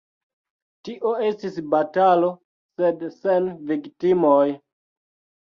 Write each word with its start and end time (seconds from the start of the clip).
Tio 0.87 1.11
estis 1.27 1.59
batalo, 1.73 2.31
sed 2.81 3.05
sen 3.19 3.53
viktimoj. 3.75 4.35